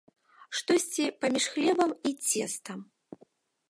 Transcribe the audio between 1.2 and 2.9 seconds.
паміж хлебам і цестам.